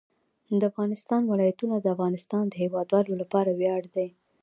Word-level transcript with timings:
د 0.59 0.61
افغانستان 0.71 1.21
ولايتونه 1.25 1.75
د 1.79 1.85
افغانستان 1.95 2.43
د 2.47 2.53
هیوادوالو 2.63 3.13
لپاره 3.21 3.49
ویاړ 3.59 3.81
دی. 3.95 4.07